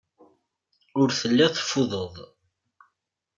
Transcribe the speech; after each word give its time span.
Ur 0.99 1.07
telliḍ 1.19 1.51
teffudeḍ. 1.53 2.15